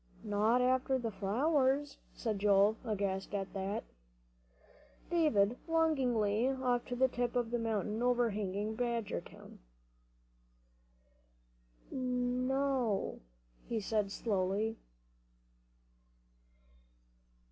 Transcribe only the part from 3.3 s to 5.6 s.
at that. David